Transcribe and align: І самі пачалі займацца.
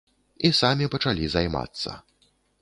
І 0.47 0.49
самі 0.59 0.87
пачалі 0.95 1.29
займацца. 1.35 1.91